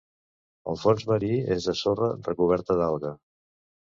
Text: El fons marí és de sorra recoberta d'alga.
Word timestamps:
El 0.71 0.79
fons 0.83 1.03
marí 1.09 1.29
és 1.57 1.67
de 1.69 1.75
sorra 1.81 2.09
recoberta 2.29 2.79
d'alga. 2.83 3.15